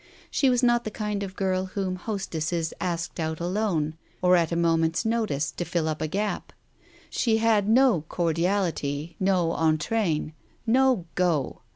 She 0.31 0.49
was 0.49 0.63
not 0.63 0.83
the 0.83 0.89
kind 0.89 1.21
of 1.21 1.35
girl 1.35 1.65
whom 1.65 1.95
hostesses 1.95 2.73
asked 2.81 3.19
out 3.19 3.39
alone, 3.39 3.99
or 4.19 4.35
at 4.35 4.51
a 4.51 4.55
moment's 4.55 5.05
notice, 5.05 5.51
to 5.51 5.63
fill 5.63 5.87
up 5.87 6.01
a 6.01 6.07
gap. 6.07 6.53
She 7.11 7.37
had 7.37 7.69
no 7.69 8.01
cordiality, 8.09 9.15
no 9.19 9.51
entrain, 9.51 10.33
no 10.65 11.05
"go." 11.13 11.61